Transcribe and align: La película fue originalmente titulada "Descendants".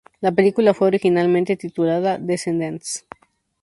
La 0.19 0.31
película 0.31 0.73
fue 0.73 0.87
originalmente 0.87 1.55
titulada 1.55 2.17
"Descendants". 2.17 3.05